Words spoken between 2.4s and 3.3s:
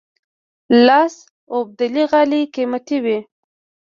قیمتي وي.